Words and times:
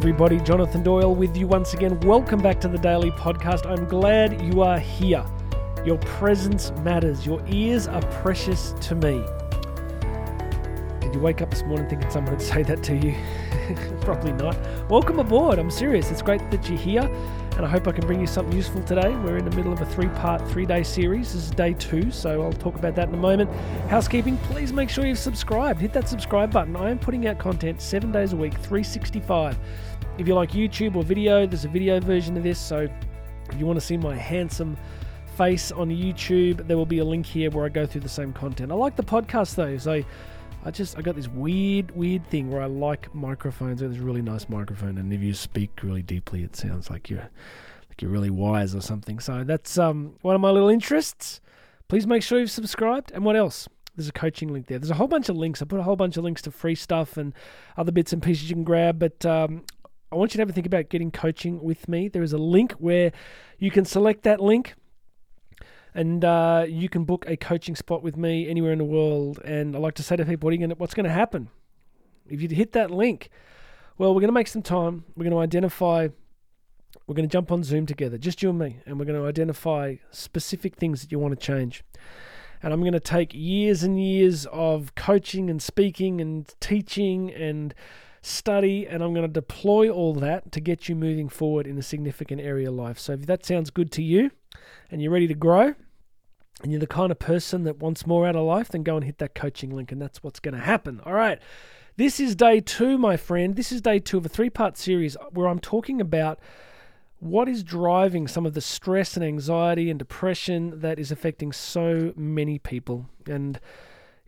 everybody. 0.00 0.40
Jonathan 0.40 0.82
Doyle 0.82 1.14
with 1.14 1.36
you 1.36 1.46
once 1.46 1.74
again. 1.74 2.00
Welcome 2.00 2.40
back 2.40 2.58
to 2.62 2.68
the 2.68 2.78
Daily 2.78 3.10
Podcast. 3.10 3.66
I'm 3.66 3.84
glad 3.84 4.40
you 4.40 4.62
are 4.62 4.78
here. 4.78 5.22
Your 5.84 5.98
presence 5.98 6.72
matters, 6.82 7.26
your 7.26 7.44
ears 7.48 7.86
are 7.86 8.00
precious 8.22 8.72
to 8.80 8.94
me. 8.94 9.22
Did 11.00 11.14
you 11.14 11.20
wake 11.20 11.42
up 11.42 11.50
this 11.50 11.64
morning 11.64 11.86
thinking 11.86 12.08
someone 12.08 12.32
would 12.32 12.40
say 12.54 12.62
that 12.62 12.82
to 12.84 12.96
you? 12.96 13.14
Probably 14.00 14.32
not. 14.32 14.56
Welcome 14.88 15.18
aboard. 15.18 15.58
I'm 15.58 15.70
serious. 15.70 16.10
It's 16.10 16.22
great 16.22 16.50
that 16.50 16.66
you're 16.66 16.78
here, 16.78 17.02
and 17.60 17.66
I 17.66 17.70
hope 17.70 17.86
I 17.86 17.92
can 17.92 18.06
bring 18.06 18.22
you 18.22 18.26
something 18.26 18.56
useful 18.56 18.82
today. 18.84 19.14
We're 19.16 19.36
in 19.36 19.44
the 19.44 19.54
middle 19.54 19.70
of 19.70 19.82
a 19.82 19.84
three 19.84 20.08
part, 20.08 20.40
three 20.48 20.64
day 20.64 20.82
series. 20.82 21.34
This 21.34 21.42
is 21.42 21.50
day 21.50 21.74
two, 21.74 22.10
so 22.10 22.40
I'll 22.40 22.54
talk 22.54 22.76
about 22.76 22.94
that 22.94 23.08
in 23.08 23.14
a 23.14 23.18
moment. 23.18 23.50
Housekeeping, 23.90 24.38
please 24.38 24.72
make 24.72 24.88
sure 24.88 25.04
you've 25.04 25.18
subscribed. 25.18 25.78
Hit 25.78 25.92
that 25.92 26.08
subscribe 26.08 26.50
button. 26.50 26.74
I 26.74 26.88
am 26.88 26.98
putting 26.98 27.26
out 27.26 27.38
content 27.38 27.82
seven 27.82 28.12
days 28.12 28.32
a 28.32 28.36
week, 28.36 28.54
365. 28.54 29.58
If 30.16 30.26
you 30.26 30.34
like 30.34 30.52
YouTube 30.52 30.96
or 30.96 31.02
video, 31.02 31.46
there's 31.46 31.66
a 31.66 31.68
video 31.68 32.00
version 32.00 32.34
of 32.38 32.44
this, 32.44 32.58
so 32.58 32.88
if 33.52 33.58
you 33.58 33.66
want 33.66 33.78
to 33.78 33.84
see 33.84 33.98
my 33.98 34.16
handsome 34.16 34.74
face 35.36 35.70
on 35.70 35.90
YouTube, 35.90 36.66
there 36.66 36.78
will 36.78 36.86
be 36.86 37.00
a 37.00 37.04
link 37.04 37.26
here 37.26 37.50
where 37.50 37.66
I 37.66 37.68
go 37.68 37.84
through 37.84 38.00
the 38.00 38.08
same 38.08 38.32
content. 38.32 38.72
I 38.72 38.74
like 38.74 38.96
the 38.96 39.02
podcast 39.02 39.56
though, 39.56 39.76
so 39.76 40.02
I 40.64 40.70
just 40.70 40.98
I 40.98 41.02
got 41.02 41.16
this 41.16 41.28
weird 41.28 41.90
weird 41.92 42.26
thing 42.28 42.50
where 42.50 42.60
I 42.60 42.66
like 42.66 43.14
microphones. 43.14 43.80
Got 43.80 43.90
this 43.90 43.98
really 43.98 44.22
nice 44.22 44.48
microphone, 44.48 44.98
and 44.98 45.12
if 45.12 45.22
you 45.22 45.32
speak 45.32 45.70
really 45.82 46.02
deeply, 46.02 46.44
it 46.44 46.54
sounds 46.54 46.90
like 46.90 47.08
you're 47.08 47.30
like 47.88 48.02
you're 48.02 48.10
really 48.10 48.30
wise 48.30 48.74
or 48.74 48.82
something. 48.82 49.20
So 49.20 49.42
that's 49.44 49.78
um 49.78 50.16
one 50.20 50.34
of 50.34 50.40
my 50.40 50.50
little 50.50 50.68
interests. 50.68 51.40
Please 51.88 52.06
make 52.06 52.22
sure 52.22 52.38
you've 52.38 52.50
subscribed. 52.50 53.10
And 53.12 53.24
what 53.24 53.36
else? 53.36 53.68
There's 53.96 54.08
a 54.08 54.12
coaching 54.12 54.52
link 54.52 54.66
there. 54.66 54.78
There's 54.78 54.90
a 54.90 54.94
whole 54.94 55.08
bunch 55.08 55.28
of 55.28 55.36
links. 55.36 55.60
I 55.60 55.64
put 55.64 55.80
a 55.80 55.82
whole 55.82 55.96
bunch 55.96 56.16
of 56.16 56.24
links 56.24 56.42
to 56.42 56.50
free 56.50 56.76
stuff 56.76 57.16
and 57.16 57.34
other 57.76 57.90
bits 57.90 58.12
and 58.12 58.22
pieces 58.22 58.48
you 58.48 58.54
can 58.54 58.64
grab. 58.64 58.98
But 58.98 59.26
um, 59.26 59.64
I 60.12 60.16
want 60.16 60.32
you 60.32 60.38
to 60.38 60.42
have 60.42 60.50
a 60.50 60.52
think 60.52 60.66
about 60.66 60.88
getting 60.88 61.10
coaching 61.10 61.60
with 61.62 61.88
me. 61.88 62.08
There 62.08 62.22
is 62.22 62.32
a 62.32 62.38
link 62.38 62.72
where 62.72 63.12
you 63.58 63.70
can 63.70 63.84
select 63.84 64.22
that 64.22 64.40
link 64.40 64.74
and 65.94 66.24
uh, 66.24 66.64
you 66.68 66.88
can 66.88 67.04
book 67.04 67.24
a 67.26 67.36
coaching 67.36 67.74
spot 67.74 68.02
with 68.02 68.16
me 68.16 68.48
anywhere 68.48 68.72
in 68.72 68.78
the 68.78 68.84
world. 68.84 69.40
And 69.44 69.74
I 69.74 69.78
like 69.78 69.94
to 69.94 70.02
say 70.02 70.16
to 70.16 70.24
people, 70.24 70.50
what's 70.76 70.94
going 70.94 71.04
to 71.04 71.12
happen 71.12 71.48
if 72.28 72.40
you 72.40 72.48
hit 72.48 72.72
that 72.72 72.90
link? 72.90 73.30
Well, 73.98 74.14
we're 74.14 74.20
going 74.20 74.28
to 74.28 74.32
make 74.32 74.48
some 74.48 74.62
time. 74.62 75.04
We're 75.16 75.24
going 75.24 75.36
to 75.36 75.40
identify. 75.40 76.08
We're 77.06 77.14
going 77.14 77.28
to 77.28 77.32
jump 77.32 77.52
on 77.52 77.62
Zoom 77.64 77.86
together, 77.86 78.18
just 78.18 78.42
you 78.42 78.50
and 78.50 78.58
me, 78.58 78.80
and 78.86 78.98
we're 78.98 79.04
going 79.04 79.20
to 79.20 79.26
identify 79.26 79.96
specific 80.10 80.76
things 80.76 81.02
that 81.02 81.12
you 81.12 81.18
want 81.18 81.38
to 81.38 81.44
change. 81.44 81.84
And 82.62 82.72
I'm 82.72 82.80
going 82.80 82.92
to 82.92 83.00
take 83.00 83.32
years 83.32 83.82
and 83.82 84.00
years 84.02 84.46
of 84.46 84.94
coaching 84.94 85.50
and 85.50 85.62
speaking 85.62 86.20
and 86.20 86.52
teaching 86.60 87.32
and 87.32 87.74
study, 88.22 88.86
and 88.86 89.02
I'm 89.02 89.12
going 89.14 89.26
to 89.26 89.32
deploy 89.32 89.88
all 89.88 90.14
that 90.14 90.52
to 90.52 90.60
get 90.60 90.88
you 90.88 90.94
moving 90.94 91.28
forward 91.28 91.66
in 91.66 91.78
a 91.78 91.82
significant 91.82 92.40
area 92.40 92.68
of 92.68 92.74
life. 92.74 92.98
So 92.98 93.14
if 93.14 93.26
that 93.26 93.44
sounds 93.44 93.70
good 93.70 93.90
to 93.92 94.02
you 94.02 94.30
and 94.90 95.00
you're 95.00 95.12
ready 95.12 95.28
to 95.28 95.34
grow, 95.34 95.74
and 96.62 96.70
you're 96.70 96.80
the 96.80 96.86
kind 96.86 97.10
of 97.10 97.18
person 97.18 97.64
that 97.64 97.78
wants 97.78 98.06
more 98.06 98.26
out 98.26 98.36
of 98.36 98.44
life, 98.44 98.68
then 98.68 98.82
go 98.82 98.96
and 98.96 99.04
hit 99.04 99.18
that 99.18 99.34
coaching 99.34 99.70
link, 99.70 99.92
and 99.92 100.00
that's 100.00 100.22
what's 100.22 100.40
going 100.40 100.54
to 100.54 100.60
happen. 100.60 101.00
All 101.04 101.14
right. 101.14 101.38
This 101.96 102.18
is 102.20 102.34
day 102.34 102.60
two, 102.60 102.96
my 102.96 103.16
friend. 103.16 103.56
This 103.56 103.72
is 103.72 103.80
day 103.82 103.98
two 103.98 104.16
of 104.16 104.24
a 104.24 104.28
three 104.28 104.50
part 104.50 104.78
series 104.78 105.16
where 105.32 105.46
I'm 105.46 105.58
talking 105.58 106.00
about 106.00 106.38
what 107.18 107.48
is 107.48 107.62
driving 107.62 108.26
some 108.26 108.46
of 108.46 108.54
the 108.54 108.60
stress 108.62 109.16
and 109.16 109.24
anxiety 109.24 109.90
and 109.90 109.98
depression 109.98 110.80
that 110.80 110.98
is 110.98 111.12
affecting 111.12 111.52
so 111.52 112.14
many 112.16 112.58
people. 112.58 113.06
And 113.26 113.60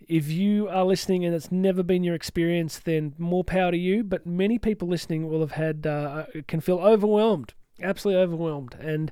if 0.07 0.29
you 0.29 0.69
are 0.69 0.85
listening 0.85 1.25
and 1.25 1.35
it's 1.35 1.51
never 1.51 1.83
been 1.83 2.05
your 2.05 2.15
experience, 2.15 2.79
then 2.79 3.15
more 3.17 3.45
power 3.45 3.71
to 3.71 3.79
you. 3.79 4.05
But 4.05 4.27
many 4.27 4.59
people 4.59 4.89
listening 4.89 5.31
will 5.31 5.41
have 5.41 5.53
had, 5.53 5.87
uh, 5.87 6.27
can 6.47 6.61
feel 6.61 6.79
overwhelmed, 6.79 7.55
absolutely 7.81 8.23
overwhelmed. 8.23 8.77
And 8.79 9.11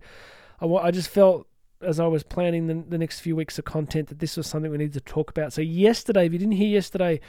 I, 0.61 0.67
I 0.67 0.91
just 0.91 1.09
felt 1.09 1.47
as 1.83 1.99
I 1.99 2.07
was 2.07 2.23
planning 2.23 2.67
the, 2.67 2.85
the 2.89 2.99
next 2.99 3.21
few 3.21 3.35
weeks 3.35 3.59
of 3.59 3.65
content 3.65 4.09
that 4.09 4.19
this 4.19 4.37
was 4.37 4.47
something 4.47 4.71
we 4.71 4.79
needed 4.79 4.95
to 4.95 5.01
talk 5.01 5.31
about. 5.31 5.53
So, 5.53 5.63
yesterday, 5.63 6.27
if 6.27 6.33
you 6.33 6.39
didn't 6.39 6.53
hear 6.53 6.69
yesterday, 6.69 7.21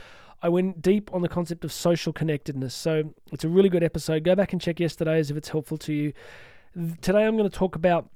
I 0.43 0.49
went 0.49 0.81
deep 0.81 1.13
on 1.13 1.21
the 1.21 1.29
concept 1.29 1.63
of 1.63 1.71
social 1.71 2.11
connectedness. 2.11 2.73
So, 2.73 3.13
it's 3.31 3.43
a 3.43 3.49
really 3.49 3.69
good 3.69 3.83
episode. 3.83 4.23
Go 4.23 4.35
back 4.35 4.51
and 4.51 4.61
check 4.61 4.79
yesterday's 4.79 5.31
if 5.31 5.37
it's 5.37 5.49
helpful 5.49 5.77
to 5.79 5.93
you. 5.93 6.13
Today, 7.01 7.25
I'm 7.25 7.37
going 7.37 7.49
to 7.49 7.55
talk 7.55 7.75
about 7.75 8.09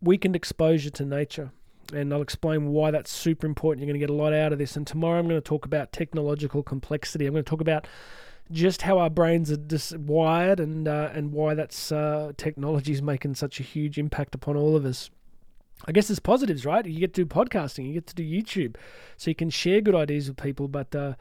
weakened 0.00 0.34
exposure 0.34 0.90
to 0.90 1.04
nature 1.04 1.52
and 1.92 2.12
I'll 2.12 2.22
explain 2.22 2.68
why 2.68 2.90
that's 2.90 3.10
super 3.10 3.46
important. 3.46 3.80
You're 3.80 3.92
going 3.92 4.00
to 4.00 4.06
get 4.06 4.10
a 4.10 4.16
lot 4.16 4.32
out 4.32 4.52
of 4.52 4.58
this. 4.58 4.76
And 4.76 4.86
tomorrow 4.86 5.18
I'm 5.18 5.28
going 5.28 5.40
to 5.40 5.46
talk 5.46 5.64
about 5.64 5.92
technological 5.92 6.62
complexity. 6.62 7.26
I'm 7.26 7.32
going 7.32 7.44
to 7.44 7.50
talk 7.50 7.60
about 7.60 7.86
just 8.50 8.82
how 8.82 8.98
our 8.98 9.10
brains 9.10 9.52
are 9.52 9.98
wired 9.98 10.60
and 10.60 10.88
uh, 10.88 11.10
and 11.12 11.32
why 11.32 11.54
that's 11.54 11.92
uh, 11.92 12.32
technology 12.36 12.92
is 12.92 13.02
making 13.02 13.34
such 13.34 13.60
a 13.60 13.62
huge 13.62 13.98
impact 13.98 14.34
upon 14.34 14.56
all 14.56 14.76
of 14.76 14.84
us. 14.84 15.10
I 15.86 15.92
guess 15.92 16.08
there's 16.08 16.20
positives, 16.20 16.66
right? 16.66 16.84
You 16.84 17.00
get 17.00 17.14
to 17.14 17.24
do 17.24 17.26
podcasting, 17.26 17.86
you 17.86 17.94
get 17.94 18.06
to 18.08 18.14
do 18.14 18.22
YouTube, 18.22 18.76
so 19.16 19.30
you 19.30 19.34
can 19.34 19.48
share 19.48 19.80
good 19.80 19.94
ideas 19.94 20.28
with 20.28 20.36
people. 20.36 20.68
But 20.68 20.94
uh, 20.94 21.14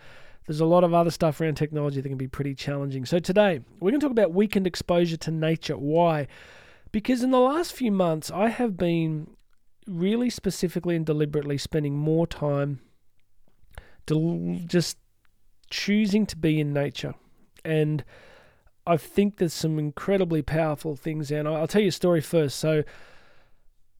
there's 0.47 0.59
a 0.59 0.65
lot 0.65 0.83
of 0.83 0.93
other 0.93 1.11
stuff 1.11 1.39
around 1.39 1.55
technology 1.55 2.01
that 2.01 2.09
can 2.09 2.17
be 2.17 2.27
pretty 2.27 2.55
challenging. 2.55 3.05
So 3.05 3.19
today 3.19 3.61
we're 3.79 3.91
going 3.91 3.99
to 3.99 4.05
talk 4.05 4.11
about 4.11 4.33
weakened 4.33 4.67
exposure 4.67 5.17
to 5.17 5.31
nature. 5.31 5.77
Why? 5.77 6.27
Because 6.91 7.23
in 7.23 7.31
the 7.31 7.39
last 7.39 7.71
few 7.73 7.91
months, 7.91 8.31
I 8.31 8.49
have 8.49 8.75
been 8.75 9.29
really 9.87 10.29
specifically 10.29 10.95
and 10.95 11.05
deliberately 11.05 11.57
spending 11.57 11.95
more 11.95 12.27
time 12.27 12.79
del- 14.07 14.59
just 14.65 14.97
choosing 15.69 16.25
to 16.27 16.37
be 16.37 16.59
in 16.59 16.73
nature. 16.73 17.15
And 17.63 18.03
I 18.87 18.97
think 18.97 19.37
there's 19.37 19.53
some 19.53 19.77
incredibly 19.77 20.41
powerful 20.41 20.95
things 20.95 21.29
there. 21.29 21.39
And 21.39 21.47
I'll 21.47 21.67
tell 21.67 21.81
you 21.81 21.89
a 21.89 21.91
story 21.91 22.21
first. 22.21 22.57
So, 22.57 22.83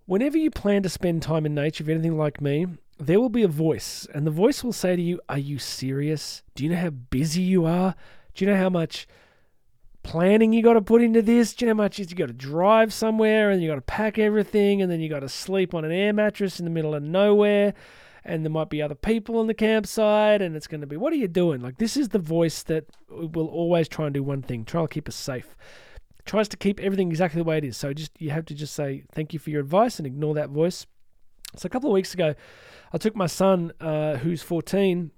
whenever 0.06 0.38
you 0.38 0.50
plan 0.50 0.84
to 0.84 0.90
spend 0.90 1.22
time 1.22 1.46
in 1.46 1.54
nature, 1.54 1.84
if 1.84 1.90
anything 1.90 2.18
like 2.18 2.42
me, 2.42 2.68
there 3.00 3.20
will 3.20 3.30
be 3.30 3.44
a 3.44 3.48
voice, 3.48 4.06
and 4.14 4.28
the 4.28 4.32
voice 4.32 4.62
will 4.62 4.74
say 4.74 4.96
to 4.96 5.02
you, 5.02 5.22
Are 5.30 5.38
you 5.38 5.58
serious? 5.58 6.44
Do 6.56 6.64
you 6.64 6.72
know 6.72 6.78
how 6.78 6.90
busy 6.90 7.42
you 7.42 7.66
are? 7.66 7.96
Do 8.34 8.44
you 8.44 8.52
know 8.52 8.58
how 8.58 8.70
much 8.70 9.08
planning 10.04 10.54
you 10.54 10.64
got 10.64 10.74
to 10.74 10.82
put 10.82 11.02
into 11.02 11.22
this. 11.22 11.54
Do 11.54 11.66
you 11.66 11.68
know 11.68 11.78
how 11.78 11.84
much 11.84 12.00
you 12.00 12.06
got 12.08 12.28
to 12.28 12.34
drive 12.34 12.94
somewhere 12.94 13.52
and 13.52 13.62
you 13.62 13.68
got 13.68 13.76
to 13.76 13.82
pack 13.82 14.18
everything 14.18 14.82
and 14.82 14.92
then 14.92 15.00
you 15.00 15.10
got 15.10 15.20
to 15.20 15.30
sleep 15.30 15.74
on 15.74 15.86
an 15.86 15.92
air 15.92 16.14
mattress 16.14 16.60
in 16.60 16.66
the 16.66 16.72
middle 16.72 16.96
of 16.96 17.04
nowhere 17.04 17.74
and 18.24 18.44
there 18.44 18.52
might 18.52 18.70
be 18.70 18.82
other 18.82 18.96
people 18.96 19.38
on 19.38 19.48
the 19.48 19.54
campsite 19.54 20.42
and 20.42 20.56
it's 20.56 20.68
going 20.68 20.82
to 20.82 20.88
be 20.88 20.98
what 20.98 21.14
are 21.14 21.18
you 21.18 21.28
doing? 21.28 21.62
Like 21.62 21.78
this 21.78 21.98
is 21.98 22.10
the 22.10 22.20
voice 22.20 22.64
that 22.64 22.86
will 23.10 23.48
always 23.48 23.88
try 23.88 24.06
and 24.06 24.14
do 24.14 24.24
one 24.24 24.42
thing, 24.42 24.66
try 24.66 24.82
to 24.82 24.88
keep 24.88 25.08
us 25.08 25.16
safe. 25.16 25.56
tries 26.26 26.48
to 26.50 26.58
keep 26.58 26.80
everything 26.80 27.10
exactly 27.10 27.40
the 27.40 27.46
way 27.46 27.58
it 27.58 27.64
is. 27.64 27.78
So 27.78 27.94
just 27.94 28.12
you 28.20 28.30
have 28.32 28.46
to 28.46 28.56
just 28.56 28.74
say 28.74 29.04
thank 29.12 29.34
you 29.34 29.40
for 29.40 29.50
your 29.50 29.62
advice 29.62 30.00
and 30.00 30.08
ignore 30.08 30.34
that 30.36 30.50
voice. 30.50 30.86
So 31.56 31.66
a 31.66 31.70
couple 31.70 31.90
of 31.90 31.94
weeks 31.94 32.14
ago, 32.14 32.36
I 32.94 32.98
took 33.00 33.16
my 33.16 33.26
son, 33.26 33.72
uh, 33.82 34.18
who's 34.18 34.44
14, 34.44 35.10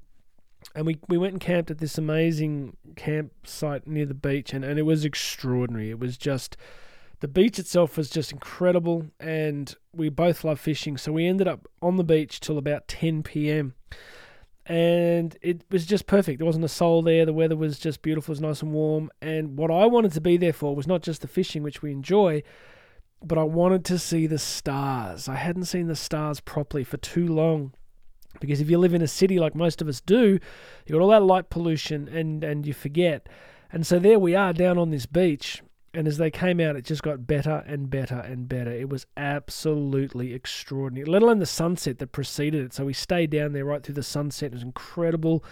and 0.76 0.86
we, 0.86 0.98
we 1.08 1.18
went 1.18 1.34
and 1.34 1.42
camped 1.42 1.72
at 1.72 1.80
this 1.80 1.98
amazing 1.98 2.78
campsite 2.96 3.88
near 3.88 4.06
the 4.06 4.14
beach 4.14 4.54
and, 4.54 4.64
and 4.64 4.78
it 4.78 4.84
was 4.84 5.04
extraordinary 5.04 5.90
it 5.90 6.00
was 6.00 6.18
just 6.18 6.56
the 7.22 7.28
beach 7.28 7.58
itself 7.58 7.98
was 7.98 8.10
just 8.10 8.32
incredible 8.32 9.08
and 9.20 9.76
we 9.94 10.10
both 10.10 10.44
love 10.44 10.60
fishing 10.60 10.98
so 10.98 11.12
we 11.12 11.26
ended 11.26 11.48
up 11.48 11.68
on 11.82 11.98
the 11.98 12.04
beach 12.04 12.40
till 12.40 12.58
about 12.58 12.88
10 12.88 13.24
p.m 13.24 13.74
and 14.66 15.38
it 15.42 15.64
was 15.72 15.86
just 15.86 16.06
perfect. 16.06 16.38
There 16.38 16.46
wasn't 16.46 16.66
a 16.66 16.70
soul 16.70 17.02
there. 17.02 17.26
The 17.26 17.34
weather 17.34 17.56
was 17.58 17.80
just 17.80 18.04
beautiful. 18.04 18.32
It 18.32 18.34
was 18.34 18.42
nice 18.42 18.62
and 18.62 18.72
warm. 18.72 19.10
And 19.22 19.58
what 19.58 19.72
i 19.72 19.86
wanted 19.86 20.14
to 20.14 20.22
be 20.22 20.38
there 20.38 20.54
for 20.54 20.76
was 20.76 20.88
not 20.88 21.02
just 21.02 21.22
the 21.22 21.28
fishing 21.28 21.64
which 21.64 21.82
we 21.82 21.92
enjoy 21.92 22.44
but 23.24 23.38
i 23.38 23.44
wanted 23.44 23.86
to 23.86 24.00
see 24.00 24.28
the 24.28 24.40
stars. 24.40 25.28
I 25.28 25.36
hadn't 25.36 25.66
seen 25.66 25.88
the 25.88 25.96
stars 25.96 26.40
properly 26.40 26.84
for 26.84 26.98
too 26.98 27.28
long 27.28 27.74
because 28.40 28.62
if 28.62 28.70
you 28.70 28.78
live 28.78 28.94
in 28.94 29.02
a 29.02 29.08
city 29.08 29.40
like 29.40 29.56
most 29.56 29.82
of 29.82 29.88
us 29.88 30.02
do, 30.02 30.40
you 30.86 30.94
got 30.94 31.02
all 31.02 31.10
that 31.10 31.22
light 31.22 31.50
pollution 31.50 32.08
and, 32.08 32.44
and 32.44 32.66
you 32.66 32.74
forget. 32.74 33.28
And 33.72 33.86
so 33.86 34.00
there 34.00 34.18
we 34.20 34.36
are 34.36 34.54
down 34.54 34.78
on 34.78 34.90
this 34.90 35.06
beach. 35.06 35.62
And 35.94 36.08
as 36.08 36.18
they 36.18 36.32
came 36.32 36.62
out, 36.62 36.78
it 36.78 36.86
just 36.86 37.04
got 37.04 37.28
better 37.28 37.64
and 37.68 37.90
better 37.90 38.20
and 38.20 38.48
better. 38.48 38.72
It 38.72 38.90
was 38.90 39.06
absolutely 39.18 40.34
extraordinary, 40.34 41.06
let 41.06 41.22
alone 41.22 41.40
the 41.40 41.46
sunset 41.46 42.00
that 42.00 42.14
preceded 42.14 42.64
it. 42.64 42.74
So 42.74 42.86
we 42.86 42.94
stayed 42.94 43.30
down 43.30 43.52
there 43.52 43.66
right 43.66 43.84
through 43.84 43.96
the 43.96 44.04
sunset. 44.04 44.48
It 44.48 44.54
was 44.54 44.64
incredible. 44.64 45.44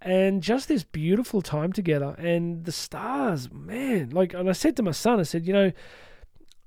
And 0.00 0.42
just 0.42 0.66
this 0.66 0.82
beautiful 0.82 1.42
time 1.42 1.72
together. 1.72 2.16
And 2.18 2.64
the 2.64 2.72
stars, 2.72 3.52
man. 3.52 4.10
Like, 4.10 4.34
and 4.34 4.48
I 4.48 4.52
said 4.52 4.76
to 4.76 4.82
my 4.82 4.90
son, 4.90 5.20
I 5.20 5.22
said, 5.22 5.46
you 5.46 5.52
know, 5.52 5.70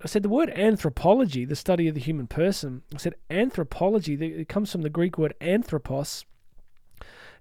I 0.02 0.08
said 0.08 0.24
the 0.24 0.30
word 0.30 0.50
anthropology, 0.52 1.44
the 1.44 1.56
study 1.56 1.90
of 1.90 1.96
the 1.96 2.02
human 2.02 2.28
person. 2.28 2.84
I 2.94 2.98
said 2.98 3.16
anthropology, 3.30 4.14
it 4.14 4.48
comes 4.48 4.72
from 4.72 4.84
the 4.84 4.90
Greek 4.90 5.18
word 5.18 5.34
anthropos. 5.42 6.24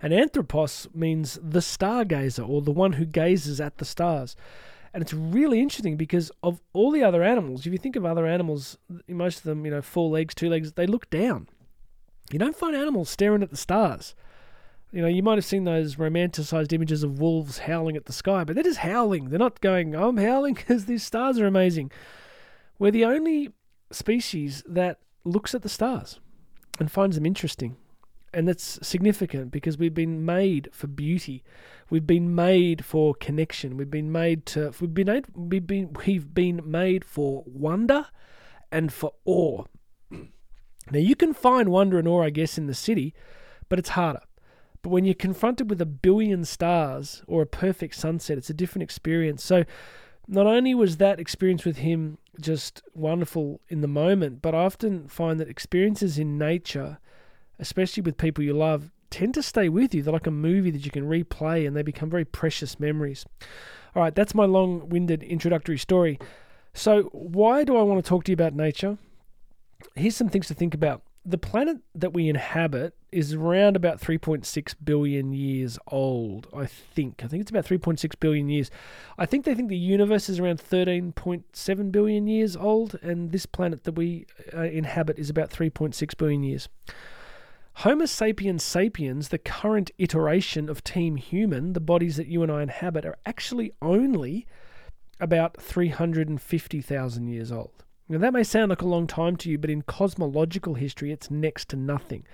And 0.02 0.12
anthropos 0.12 0.88
means 0.92 1.38
the 1.40 1.60
stargazer 1.60 2.48
or 2.48 2.60
the 2.60 2.72
one 2.72 2.94
who 2.94 3.04
gazes 3.04 3.60
at 3.60 3.78
the 3.78 3.84
stars. 3.84 4.34
And 4.94 5.02
it's 5.02 5.12
really 5.12 5.60
interesting 5.60 5.96
because 5.96 6.30
of 6.44 6.60
all 6.72 6.92
the 6.92 7.02
other 7.02 7.24
animals, 7.24 7.66
if 7.66 7.72
you 7.72 7.78
think 7.78 7.96
of 7.96 8.04
other 8.04 8.26
animals, 8.26 8.78
most 9.08 9.38
of 9.38 9.42
them, 9.42 9.64
you 9.64 9.72
know, 9.72 9.82
four 9.82 10.08
legs, 10.08 10.36
two 10.36 10.48
legs, 10.48 10.72
they 10.72 10.86
look 10.86 11.10
down. 11.10 11.48
You 12.30 12.38
don't 12.38 12.56
find 12.56 12.76
animals 12.76 13.10
staring 13.10 13.42
at 13.42 13.50
the 13.50 13.56
stars. 13.56 14.14
You 14.92 15.02
know, 15.02 15.08
you 15.08 15.24
might 15.24 15.36
have 15.36 15.44
seen 15.44 15.64
those 15.64 15.96
romanticized 15.96 16.72
images 16.72 17.02
of 17.02 17.18
wolves 17.18 17.58
howling 17.58 17.96
at 17.96 18.04
the 18.04 18.12
sky, 18.12 18.44
but 18.44 18.54
they're 18.54 18.62
just 18.62 18.78
howling. 18.78 19.30
They're 19.30 19.38
not 19.40 19.60
going, 19.60 19.96
I'm 19.96 20.16
howling 20.16 20.54
because 20.54 20.84
these 20.84 21.02
stars 21.02 21.40
are 21.40 21.46
amazing. 21.46 21.90
We're 22.78 22.92
the 22.92 23.04
only 23.04 23.50
species 23.90 24.62
that 24.68 25.00
looks 25.24 25.56
at 25.56 25.62
the 25.62 25.68
stars 25.68 26.20
and 26.78 26.88
finds 26.90 27.16
them 27.16 27.26
interesting. 27.26 27.76
And 28.34 28.48
that's 28.48 28.80
significant 28.86 29.52
because 29.52 29.78
we've 29.78 29.94
been 29.94 30.24
made 30.24 30.68
for 30.72 30.88
beauty. 30.88 31.44
We've 31.88 32.06
been 32.06 32.34
made 32.34 32.84
for 32.84 33.14
connection. 33.14 33.76
We've 33.76 33.90
been 33.90 34.10
made 34.10 34.44
to 34.46 34.72
we've 34.80 34.92
been 34.92 35.06
made, 35.06 35.26
we've 35.34 35.66
been 35.66 35.92
we've 36.04 36.34
been 36.34 36.60
made 36.64 37.04
for 37.04 37.44
wonder 37.46 38.06
and 38.72 38.92
for 38.92 39.12
awe. 39.24 39.64
Now 40.90 40.98
you 40.98 41.16
can 41.16 41.32
find 41.32 41.70
wonder 41.70 41.98
and 41.98 42.06
awe, 42.06 42.24
I 42.24 42.28
guess, 42.28 42.58
in 42.58 42.66
the 42.66 42.74
city, 42.74 43.14
but 43.70 43.78
it's 43.78 43.90
harder. 43.90 44.20
But 44.82 44.90
when 44.90 45.06
you're 45.06 45.14
confronted 45.14 45.70
with 45.70 45.80
a 45.80 45.86
billion 45.86 46.44
stars 46.44 47.22
or 47.26 47.40
a 47.40 47.46
perfect 47.46 47.94
sunset, 47.94 48.36
it's 48.36 48.50
a 48.50 48.54
different 48.54 48.82
experience. 48.82 49.42
So 49.42 49.64
not 50.28 50.46
only 50.46 50.74
was 50.74 50.98
that 50.98 51.18
experience 51.18 51.64
with 51.64 51.78
him 51.78 52.18
just 52.38 52.82
wonderful 52.92 53.62
in 53.68 53.80
the 53.80 53.88
moment, 53.88 54.42
but 54.42 54.54
I 54.54 54.58
often 54.58 55.08
find 55.08 55.40
that 55.40 55.48
experiences 55.48 56.18
in 56.18 56.36
nature, 56.36 56.98
especially 57.58 58.02
with 58.02 58.16
people 58.16 58.44
you 58.44 58.54
love, 58.54 58.90
tend 59.10 59.34
to 59.34 59.42
stay 59.42 59.68
with 59.68 59.94
you. 59.94 60.02
They're 60.02 60.12
like 60.12 60.26
a 60.26 60.32
movie 60.32 60.70
that 60.70 60.84
you 60.84 60.90
can 60.90 61.08
replay 61.08 61.66
and 61.66 61.76
they 61.76 61.82
become 61.82 62.10
very 62.10 62.24
precious 62.24 62.80
memories. 62.80 63.24
All 63.94 64.02
right, 64.02 64.14
that's 64.14 64.34
my 64.34 64.44
long 64.44 64.88
winded 64.88 65.22
introductory 65.22 65.78
story. 65.78 66.18
So, 66.72 67.04
why 67.12 67.62
do 67.62 67.76
I 67.76 67.82
want 67.82 68.04
to 68.04 68.08
talk 68.08 68.24
to 68.24 68.32
you 68.32 68.34
about 68.34 68.54
nature? 68.54 68.98
Here's 69.94 70.16
some 70.16 70.28
things 70.28 70.48
to 70.48 70.54
think 70.54 70.74
about 70.74 71.02
the 71.26 71.38
planet 71.38 71.78
that 71.94 72.12
we 72.12 72.28
inhabit 72.28 72.94
is 73.10 73.32
around 73.32 73.76
about 73.76 73.98
3.6 74.00 74.74
billion 74.84 75.32
years 75.32 75.78
old, 75.86 76.48
I 76.54 76.66
think. 76.66 77.22
I 77.24 77.28
think 77.28 77.40
it's 77.40 77.50
about 77.50 77.64
3.6 77.64 78.20
billion 78.20 78.48
years. 78.50 78.70
I 79.16 79.24
think 79.24 79.44
they 79.44 79.54
think 79.54 79.70
the 79.70 79.76
universe 79.76 80.28
is 80.28 80.38
around 80.38 80.58
13.7 80.58 81.92
billion 81.92 82.26
years 82.26 82.56
old, 82.56 82.98
and 83.00 83.32
this 83.32 83.46
planet 83.46 83.84
that 83.84 83.92
we 83.92 84.26
uh, 84.52 84.62
inhabit 84.62 85.18
is 85.18 85.30
about 85.30 85.50
3.6 85.50 86.16
billion 86.18 86.42
years. 86.42 86.68
Homo 87.78 88.06
sapiens 88.06 88.62
sapiens, 88.62 89.28
the 89.28 89.38
current 89.38 89.90
iteration 89.98 90.68
of 90.68 90.84
Team 90.84 91.16
Human, 91.16 91.72
the 91.72 91.80
bodies 91.80 92.16
that 92.16 92.28
you 92.28 92.42
and 92.42 92.50
I 92.50 92.62
inhabit, 92.62 93.04
are 93.04 93.18
actually 93.26 93.72
only 93.82 94.46
about 95.20 95.60
350,000 95.60 97.26
years 97.28 97.50
old. 97.50 97.84
Now, 98.08 98.18
that 98.18 98.32
may 98.32 98.44
sound 98.44 98.70
like 98.70 98.82
a 98.82 98.86
long 98.86 99.06
time 99.06 99.36
to 99.38 99.50
you, 99.50 99.58
but 99.58 99.70
in 99.70 99.82
cosmological 99.82 100.74
history, 100.74 101.10
it's 101.10 101.30
next 101.30 101.68
to 101.70 101.76
nothing. 101.76 102.24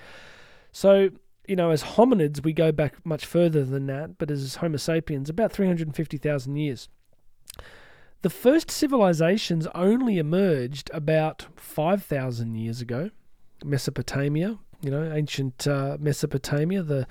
So, 0.72 1.10
you 1.48 1.56
know, 1.56 1.70
as 1.70 1.82
hominids, 1.82 2.44
we 2.44 2.52
go 2.52 2.70
back 2.70 2.94
much 3.04 3.24
further 3.24 3.64
than 3.64 3.86
that, 3.86 4.18
but 4.18 4.30
as 4.30 4.56
Homo 4.56 4.76
sapiens, 4.76 5.30
about 5.30 5.52
350,000 5.52 6.56
years. 6.56 6.88
The 8.22 8.30
first 8.30 8.70
civilizations 8.70 9.66
only 9.74 10.18
emerged 10.18 10.90
about 10.92 11.46
5,000 11.56 12.56
years 12.56 12.80
ago. 12.82 13.10
Mesopotamia, 13.64 14.58
you 14.82 14.90
know, 14.90 15.12
ancient 15.12 15.66
uh, 15.66 15.96
Mesopotamia, 16.00 16.82
the 16.82 17.06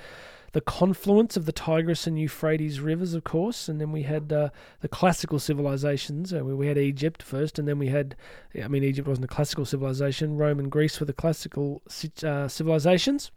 the 0.51 0.61
confluence 0.61 1.37
of 1.37 1.45
the 1.45 1.51
Tigris 1.51 2.07
and 2.07 2.19
Euphrates 2.19 2.79
rivers, 2.79 3.13
of 3.13 3.23
course, 3.23 3.69
and 3.69 3.79
then 3.79 3.91
we 3.91 4.03
had 4.03 4.33
uh, 4.33 4.49
the 4.81 4.87
classical 4.87 5.39
civilizations. 5.39 6.33
Uh, 6.33 6.43
we 6.43 6.67
had 6.67 6.77
Egypt 6.77 7.21
first, 7.21 7.59
and 7.59 7.67
then 7.67 7.77
we 7.77 7.87
had, 7.87 8.15
I 8.61 8.67
mean, 8.67 8.83
Egypt 8.83 9.07
wasn't 9.07 9.25
a 9.25 9.33
classical 9.33 9.65
civilization. 9.65 10.37
Rome 10.37 10.59
and 10.59 10.71
Greece 10.71 10.99
were 10.99 11.05
the 11.05 11.13
classical 11.13 11.81
uh, 12.23 12.47
civilizations. 12.47 13.31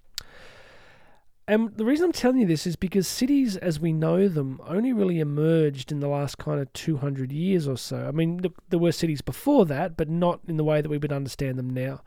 And 1.49 1.77
the 1.77 1.85
reason 1.85 2.07
I'm 2.07 2.13
telling 2.13 2.41
you 2.41 2.47
this 2.47 2.67
is 2.67 2.77
because 2.77 3.09
cities 3.09 3.57
as 3.57 3.81
we 3.81 3.93
know 3.93 4.29
them 4.29 4.61
only 4.67 4.93
really 4.93 5.19
emerged 5.19 5.91
in 5.91 6.01
the 6.01 6.09
last 6.09 6.39
kind 6.39 6.61
of 6.61 6.73
200 6.73 7.33
years 7.33 7.67
or 7.67 7.77
so. 7.77 8.07
I 8.07 8.13
mean, 8.13 8.39
look, 8.39 8.55
there 8.71 8.79
were 8.79 8.93
cities 8.93 9.21
before 9.21 9.67
that, 9.67 9.97
but 9.97 10.09
not 10.09 10.41
in 10.47 10.57
the 10.57 10.65
way 10.65 10.81
that 10.81 10.89
we 10.89 10.99
would 10.99 11.13
understand 11.13 11.59
them 11.59 11.69
now 11.69 12.01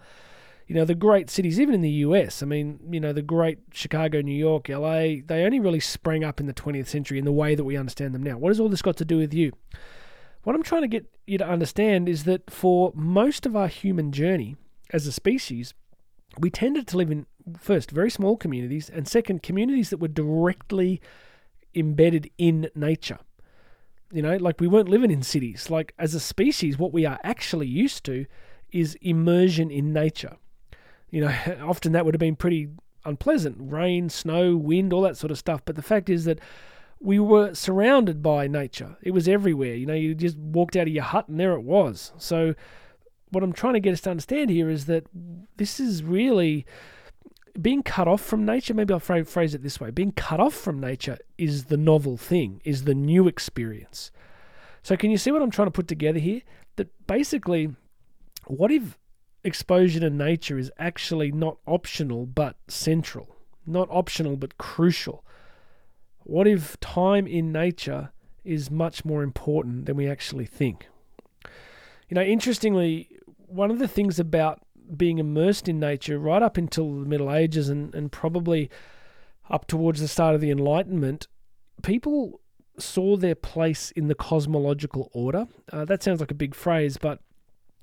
you 0.67 0.73
know, 0.73 0.85
the 0.85 0.95
great 0.95 1.29
cities, 1.29 1.59
even 1.59 1.75
in 1.75 1.81
the 1.81 1.89
US, 1.89 2.41
I 2.41 2.45
mean, 2.47 2.79
you 2.89 3.00
know, 3.00 3.13
the 3.13 3.21
great 3.21 3.59
Chicago, 3.71 4.21
New 4.21 4.35
York, 4.35 4.67
LA, 4.67 5.21
they 5.25 5.44
only 5.44 5.59
really 5.59 5.79
sprang 5.79 6.23
up 6.23 6.39
in 6.39 6.47
the 6.47 6.53
20th 6.53 6.88
century 6.88 7.19
in 7.19 7.25
the 7.25 7.31
way 7.31 7.53
that 7.53 7.63
we 7.63 7.77
understand 7.77 8.15
them 8.15 8.23
now. 8.23 8.38
What 8.38 8.50
has 8.50 8.59
all 8.59 8.69
this 8.69 8.81
got 8.81 8.97
to 8.97 9.06
do 9.06 9.17
with 9.17 9.33
you? 9.33 9.51
What 10.44 10.56
I'm 10.56 10.63
trying 10.63 10.81
to 10.81 10.88
get 10.88 11.06
you 11.27 11.38
to 11.38 11.47
understand 11.47 12.09
is 12.09 12.23
that 12.23 12.50
for 12.50 12.91
most 12.95 13.45
of 13.45 13.56
our 13.56 13.67
human 13.67 14.12
journey 14.12 14.56
as 14.91 15.06
a 15.06 15.12
species, 15.12 15.73
we 16.39 16.50
tended 16.50 16.88
to 16.88 16.97
live 16.97 17.12
in, 17.12 17.27
first, 17.59 17.91
very 17.91 18.09
small 18.09 18.35
communities, 18.35 18.89
and 18.89 19.07
second, 19.07 19.44
communities 19.44 19.91
that 19.91 20.00
were 20.00 20.07
directly 20.07 21.00
embedded 21.75 22.29
in 22.38 22.69
nature. 22.75 23.19
You 24.12 24.21
know, 24.21 24.38
like 24.38 24.59
we 24.59 24.67
weren't 24.67 24.89
living 24.89 25.12
in 25.12 25.21
cities. 25.21 25.69
Like 25.69 25.94
as 26.00 26.15
a 26.15 26.19
species, 26.19 26.79
what 26.79 26.94
we 26.94 27.06
are 27.06 27.19
actually 27.23 27.67
used 27.67 28.03
to 28.06 28.25
is 28.71 28.97
immersion 29.01 29.69
in 29.69 29.94
nature 29.94 30.38
you 31.09 31.21
know, 31.21 31.35
often 31.61 31.91
that 31.93 32.05
would 32.05 32.13
have 32.13 32.19
been 32.19 32.35
pretty 32.35 32.69
unpleasant 33.05 33.57
rain, 33.59 34.09
snow, 34.09 34.55
wind, 34.55 34.91
all 34.91 35.01
that 35.01 35.17
sort 35.17 35.31
of 35.31 35.37
stuff. 35.37 35.61
But 35.63 35.75
the 35.75 35.81
fact 35.81 36.09
is 36.09 36.25
that 36.25 36.39
we 36.99 37.19
were 37.19 37.53
surrounded 37.53 38.23
by 38.23 38.47
nature, 38.47 38.97
it 39.01 39.11
was 39.11 39.27
everywhere. 39.27 39.75
You 39.75 39.85
know, 39.85 39.93
you 39.93 40.15
just 40.15 40.37
walked 40.37 40.75
out 40.75 40.87
of 40.87 40.93
your 40.93 41.03
hut 41.03 41.27
and 41.27 41.39
there 41.39 41.53
it 41.53 41.61
was. 41.61 42.11
So, 42.17 42.55
what 43.29 43.43
I'm 43.43 43.53
trying 43.53 43.73
to 43.73 43.79
get 43.79 43.93
us 43.93 44.01
to 44.01 44.11
understand 44.11 44.49
here 44.49 44.69
is 44.69 44.85
that 44.85 45.07
this 45.57 45.79
is 45.79 46.03
really 46.03 46.65
being 47.59 47.83
cut 47.83 48.07
off 48.07 48.21
from 48.21 48.45
nature. 48.45 48.73
Maybe 48.73 48.93
I'll 48.93 48.99
phrase 48.99 49.53
it 49.53 49.61
this 49.61 49.79
way 49.79 49.91
being 49.91 50.11
cut 50.13 50.39
off 50.39 50.53
from 50.53 50.79
nature 50.79 51.17
is 51.37 51.65
the 51.65 51.77
novel 51.77 52.17
thing, 52.17 52.61
is 52.63 52.83
the 52.85 52.95
new 52.95 53.27
experience. 53.27 54.11
So, 54.83 54.95
can 54.95 55.11
you 55.11 55.17
see 55.17 55.31
what 55.31 55.41
I'm 55.41 55.51
trying 55.51 55.67
to 55.67 55.71
put 55.71 55.87
together 55.87 56.19
here? 56.19 56.41
That 56.77 56.89
basically, 57.07 57.75
what 58.47 58.71
if 58.71 58.97
exposure 59.45 60.00
to 60.00 60.09
nature 60.09 60.57
is 60.57 60.71
actually 60.77 61.31
not 61.31 61.57
optional 61.68 62.25
but 62.25 62.57
central, 62.68 63.36
not 63.65 63.88
optional 63.92 64.36
but 64.36 64.57
crucial. 64.57 65.24
What 66.24 66.47
if 66.47 66.80
time 66.80 67.27
in 67.27 67.51
nature 67.51 68.12
is 68.44 68.71
much 68.71 69.06
more 69.06 69.21
important 69.24 69.86
than 69.86 69.95
we 69.95 70.07
actually 70.07 70.45
think? 70.45 70.88
You 72.09 72.15
know, 72.15 72.21
interestingly, 72.21 73.09
one 73.47 73.71
of 73.71 73.80
the 73.80 73.88
things 73.88 74.19
about 74.19 74.62
being 74.97 75.18
immersed 75.18 75.68
in 75.68 75.80
nature 75.80 76.19
right 76.19 76.41
up 76.41 76.57
until 76.57 77.01
the 77.01 77.07
Middle 77.07 77.33
Ages 77.33 77.69
and, 77.69 77.93
and 77.96 78.12
probably 78.12 78.69
up 79.50 79.67
towards 79.67 80.00
the 80.00 80.08
start 80.08 80.36
of 80.36 80.41
the 80.41 80.51
Enlightenment, 80.51 81.27
people 81.84 82.41
saw 82.77 83.15
their 83.15 83.36
place 83.36 83.91
in 83.91 84.08
the 84.08 84.15
cosmological 84.15 85.10
order. 85.13 85.48
Uh, 85.72 85.86
that 85.86 86.03
sounds 86.03 86.19
like 86.19 86.31
a 86.31 86.36
big 86.36 86.53
phrase, 86.55 86.98
but 86.98 87.19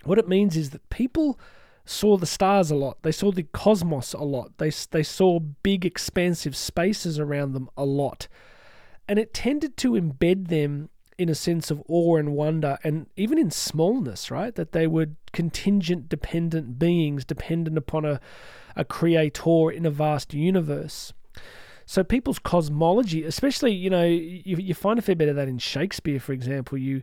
what 0.05 0.19
it 0.19 0.29
means 0.29 0.57
is 0.57 0.71
that 0.71 0.89
people 0.91 1.39
saw 1.85 2.17
the 2.17 2.27
stars 2.27 2.71
a 2.71 2.75
lot. 2.75 2.99
They 3.03 3.13
saw 3.13 3.33
the 3.33 3.43
cosmos 3.43 4.13
a 4.13 4.23
lot. 4.23 4.59
They 4.59 4.71
they 4.91 5.03
saw 5.03 5.41
big 5.41 5.85
expansive 5.85 6.57
spaces 6.57 7.19
around 7.19 7.53
them 7.53 7.69
a 7.77 7.85
lot. 7.85 8.29
And 9.09 9.19
it 9.19 9.35
tended 9.35 9.77
to 9.79 9.93
embed 9.93 10.49
them 10.49 10.89
in 11.19 11.29
a 11.29 11.35
sense 11.35 11.71
of 11.71 11.83
awe 11.89 12.17
and 12.17 12.35
wonder 12.35 12.79
and 12.83 13.07
even 13.17 13.39
in 13.39 13.51
smallness, 13.51 14.31
right? 14.31 14.55
That 14.55 14.73
they 14.73 14.87
were 14.87 15.09
contingent 15.33 16.09
dependent 16.09 16.79
beings 16.79 17.25
dependent 17.25 17.77
upon 17.77 18.05
a 18.05 18.21
a 18.77 18.85
creator 18.85 19.71
in 19.71 19.85
a 19.85 19.91
vast 19.91 20.33
universe. 20.33 21.13
So 21.85 22.05
people's 22.05 22.39
cosmology, 22.39 23.25
especially, 23.25 23.73
you 23.73 23.91
know, 23.91 24.05
you, 24.05 24.57
you 24.57 24.73
find 24.73 24.99
a 24.99 25.03
fair 25.03 25.17
bit 25.17 25.29
of 25.29 25.37
that 25.37 25.49
in 25.49 25.59
Shakespeare, 25.59 26.21
for 26.21 26.33
example. 26.33 26.79
You 26.79 27.03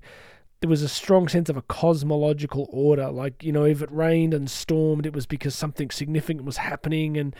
there 0.61 0.69
was 0.69 0.81
a 0.81 0.89
strong 0.89 1.27
sense 1.27 1.49
of 1.49 1.57
a 1.57 1.61
cosmological 1.61 2.67
order. 2.71 3.09
Like, 3.09 3.43
you 3.43 3.51
know, 3.51 3.63
if 3.63 3.81
it 3.81 3.91
rained 3.91 4.33
and 4.33 4.49
stormed, 4.49 5.05
it 5.05 5.13
was 5.13 5.25
because 5.25 5.55
something 5.55 5.89
significant 5.89 6.45
was 6.45 6.57
happening. 6.57 7.17
And, 7.17 7.35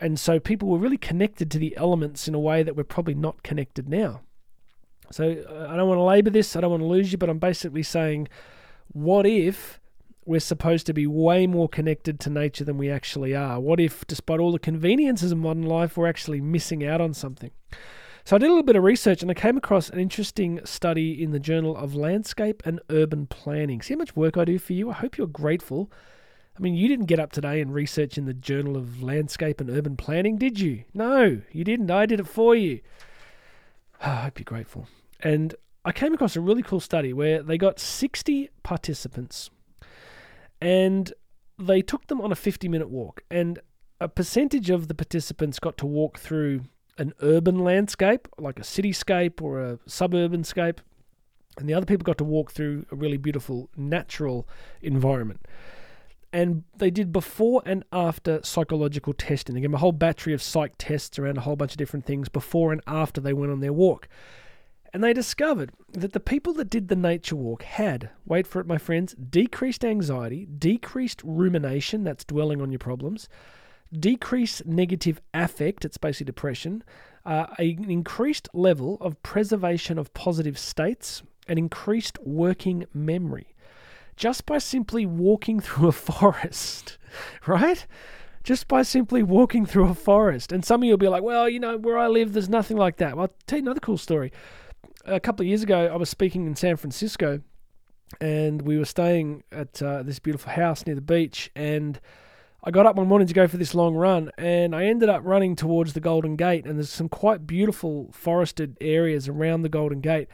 and 0.00 0.18
so 0.18 0.40
people 0.40 0.68
were 0.68 0.78
really 0.78 0.96
connected 0.96 1.50
to 1.50 1.58
the 1.58 1.76
elements 1.76 2.26
in 2.26 2.34
a 2.34 2.40
way 2.40 2.62
that 2.62 2.74
we're 2.74 2.84
probably 2.84 3.14
not 3.14 3.42
connected 3.42 3.88
now. 3.88 4.22
So 5.10 5.44
uh, 5.48 5.68
I 5.70 5.76
don't 5.76 5.88
want 5.88 5.98
to 5.98 6.02
labor 6.02 6.30
this, 6.30 6.56
I 6.56 6.60
don't 6.62 6.70
want 6.70 6.82
to 6.82 6.86
lose 6.86 7.12
you, 7.12 7.18
but 7.18 7.28
I'm 7.28 7.38
basically 7.38 7.82
saying, 7.82 8.28
what 8.92 9.26
if 9.26 9.78
we're 10.24 10.40
supposed 10.40 10.86
to 10.86 10.94
be 10.94 11.06
way 11.06 11.46
more 11.46 11.68
connected 11.68 12.18
to 12.20 12.30
nature 12.30 12.64
than 12.64 12.78
we 12.78 12.90
actually 12.90 13.34
are? 13.34 13.60
What 13.60 13.78
if, 13.78 14.06
despite 14.06 14.40
all 14.40 14.52
the 14.52 14.58
conveniences 14.58 15.32
of 15.32 15.38
modern 15.38 15.64
life, 15.64 15.98
we're 15.98 16.08
actually 16.08 16.40
missing 16.40 16.86
out 16.86 17.02
on 17.02 17.12
something? 17.12 17.50
So 18.26 18.36
I 18.36 18.38
did 18.38 18.46
a 18.46 18.48
little 18.48 18.62
bit 18.62 18.76
of 18.76 18.82
research 18.82 19.20
and 19.20 19.30
I 19.30 19.34
came 19.34 19.58
across 19.58 19.90
an 19.90 20.00
interesting 20.00 20.58
study 20.64 21.22
in 21.22 21.32
the 21.32 21.38
Journal 21.38 21.76
of 21.76 21.94
Landscape 21.94 22.62
and 22.64 22.80
Urban 22.88 23.26
Planning. 23.26 23.82
See 23.82 23.92
how 23.92 23.98
much 23.98 24.16
work 24.16 24.38
I 24.38 24.46
do 24.46 24.58
for 24.58 24.72
you? 24.72 24.88
I 24.88 24.94
hope 24.94 25.18
you're 25.18 25.26
grateful. 25.26 25.92
I 26.56 26.62
mean, 26.62 26.74
you 26.74 26.88
didn't 26.88 27.04
get 27.04 27.20
up 27.20 27.32
today 27.32 27.60
and 27.60 27.74
research 27.74 28.16
in 28.16 28.24
the 28.24 28.32
Journal 28.32 28.78
of 28.78 29.02
Landscape 29.02 29.60
and 29.60 29.68
Urban 29.68 29.98
Planning, 29.98 30.38
did 30.38 30.58
you? 30.58 30.84
No, 30.94 31.42
you 31.52 31.64
didn't. 31.64 31.90
I 31.90 32.06
did 32.06 32.18
it 32.18 32.26
for 32.26 32.56
you. 32.56 32.80
I 34.00 34.22
hope 34.22 34.38
you're 34.38 34.44
grateful. 34.44 34.88
And 35.20 35.54
I 35.84 35.92
came 35.92 36.14
across 36.14 36.34
a 36.34 36.40
really 36.40 36.62
cool 36.62 36.80
study 36.80 37.12
where 37.12 37.42
they 37.42 37.58
got 37.58 37.78
60 37.78 38.48
participants 38.62 39.50
and 40.62 41.12
they 41.58 41.82
took 41.82 42.06
them 42.06 42.22
on 42.22 42.32
a 42.32 42.36
50 42.36 42.68
minute 42.68 42.88
walk. 42.88 43.22
And 43.30 43.58
a 44.00 44.08
percentage 44.08 44.70
of 44.70 44.88
the 44.88 44.94
participants 44.94 45.58
got 45.58 45.76
to 45.76 45.86
walk 45.86 46.18
through 46.18 46.62
an 46.98 47.12
urban 47.20 47.58
landscape, 47.58 48.28
like 48.38 48.58
a 48.58 48.62
cityscape 48.62 49.42
or 49.42 49.60
a 49.60 49.78
suburban 49.86 50.44
scape, 50.44 50.80
and 51.58 51.68
the 51.68 51.74
other 51.74 51.86
people 51.86 52.04
got 52.04 52.18
to 52.18 52.24
walk 52.24 52.52
through 52.52 52.86
a 52.90 52.96
really 52.96 53.16
beautiful 53.16 53.70
natural 53.76 54.48
environment. 54.82 55.46
And 56.32 56.64
they 56.76 56.90
did 56.90 57.12
before 57.12 57.62
and 57.64 57.84
after 57.92 58.40
psychological 58.42 59.12
testing. 59.12 59.54
They 59.54 59.60
gave 59.60 59.70
them 59.70 59.76
a 59.76 59.78
whole 59.78 59.92
battery 59.92 60.34
of 60.34 60.42
psych 60.42 60.72
tests 60.78 61.16
around 61.16 61.38
a 61.38 61.42
whole 61.42 61.54
bunch 61.54 61.72
of 61.72 61.78
different 61.78 62.06
things 62.06 62.28
before 62.28 62.72
and 62.72 62.80
after 62.88 63.20
they 63.20 63.32
went 63.32 63.52
on 63.52 63.60
their 63.60 63.72
walk. 63.72 64.08
And 64.92 65.02
they 65.02 65.12
discovered 65.12 65.70
that 65.92 66.12
the 66.12 66.20
people 66.20 66.52
that 66.54 66.70
did 66.70 66.88
the 66.88 66.96
nature 66.96 67.36
walk 67.36 67.62
had, 67.62 68.10
wait 68.26 68.48
for 68.48 68.60
it, 68.60 68.66
my 68.66 68.78
friends, 68.78 69.14
decreased 69.14 69.84
anxiety, 69.84 70.46
decreased 70.46 71.20
rumination, 71.24 72.02
that's 72.02 72.24
dwelling 72.24 72.60
on 72.60 72.72
your 72.72 72.80
problems, 72.80 73.28
decreased 73.92 74.66
negative 74.66 75.20
affect, 75.32 75.84
it's 75.84 75.98
basically 75.98 76.26
depression, 76.26 76.82
uh, 77.24 77.46
an 77.58 77.90
increased 77.90 78.48
level 78.52 78.98
of 79.00 79.22
preservation 79.22 79.98
of 79.98 80.12
positive 80.14 80.58
states, 80.58 81.22
an 81.48 81.58
increased 81.58 82.18
working 82.24 82.86
memory 82.92 83.54
just 84.16 84.46
by 84.46 84.58
simply 84.58 85.06
walking 85.06 85.60
through 85.60 85.88
a 85.88 85.92
forest, 85.92 86.98
right? 87.46 87.86
Just 88.42 88.68
by 88.68 88.82
simply 88.82 89.22
walking 89.22 89.64
through 89.64 89.88
a 89.88 89.94
forest. 89.94 90.52
And 90.52 90.64
some 90.64 90.82
of 90.82 90.84
you 90.84 90.92
will 90.92 90.98
be 90.98 91.08
like, 91.08 91.22
well, 91.22 91.48
you 91.48 91.58
know, 91.58 91.78
where 91.78 91.98
I 91.98 92.08
live, 92.08 92.32
there's 92.32 92.48
nothing 92.48 92.76
like 92.76 92.98
that. 92.98 93.16
Well, 93.16 93.26
I'll 93.26 93.34
tell 93.46 93.58
you 93.58 93.64
another 93.64 93.80
cool 93.80 93.98
story. 93.98 94.32
A 95.06 95.20
couple 95.20 95.44
of 95.44 95.48
years 95.48 95.62
ago, 95.62 95.86
I 95.92 95.96
was 95.96 96.10
speaking 96.10 96.46
in 96.46 96.56
San 96.56 96.76
Francisco 96.76 97.40
and 98.20 98.62
we 98.62 98.78
were 98.78 98.84
staying 98.84 99.42
at 99.50 99.82
uh, 99.82 100.02
this 100.02 100.18
beautiful 100.18 100.52
house 100.52 100.86
near 100.86 100.94
the 100.94 101.00
beach. 101.00 101.50
And 101.56 102.00
I 102.66 102.70
got 102.70 102.86
up 102.86 102.96
one 102.96 103.08
morning 103.08 103.28
to 103.28 103.34
go 103.34 103.46
for 103.46 103.58
this 103.58 103.74
long 103.74 103.94
run, 103.94 104.30
and 104.38 104.74
I 104.74 104.86
ended 104.86 105.10
up 105.10 105.20
running 105.22 105.54
towards 105.54 105.92
the 105.92 106.00
Golden 106.00 106.34
Gate. 106.34 106.64
And 106.64 106.78
there's 106.78 106.88
some 106.88 107.10
quite 107.10 107.46
beautiful 107.46 108.10
forested 108.12 108.78
areas 108.80 109.28
around 109.28 109.62
the 109.62 109.68
Golden 109.68 110.00
Gate. 110.00 110.28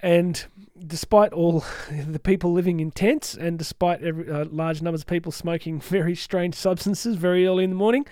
And 0.00 0.44
despite 0.78 1.32
all 1.32 1.64
the 1.90 2.20
people 2.20 2.52
living 2.52 2.78
in 2.78 2.92
tents, 2.92 3.34
and 3.34 3.58
despite 3.58 4.00
every, 4.02 4.30
uh, 4.30 4.44
large 4.44 4.80
numbers 4.80 5.02
of 5.02 5.08
people 5.08 5.32
smoking 5.32 5.80
very 5.80 6.14
strange 6.14 6.54
substances 6.54 7.16
very 7.16 7.46
early 7.46 7.64
in 7.64 7.70
the 7.70 7.76
morning, 7.76 8.06